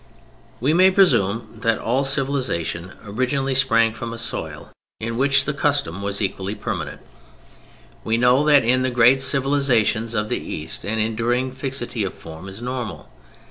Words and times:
We 0.59 0.73
may 0.73 0.89
presume 0.89 1.59
that 1.61 1.77
all 1.77 2.03
civilization 2.03 2.93
originally 3.05 3.53
sprang 3.53 3.93
from 3.93 4.13
a 4.13 4.17
soil 4.17 4.71
in 4.99 5.15
which 5.15 5.45
custom 5.45 6.01
was 6.01 6.23
equally 6.23 6.55
permanent. 6.55 7.01
We 8.03 8.17
know 8.17 8.43
that 8.45 8.63
in 8.63 8.81
the 8.81 8.89
great 8.89 9.21
civilizations 9.21 10.15
of 10.15 10.27
the 10.27 10.39
East 10.41 10.83
an 10.85 10.97
enduring 10.97 11.51
fixity 11.51 12.03
of 12.03 12.15
form 12.15 12.49
is 12.49 12.63
normal. 12.63 13.09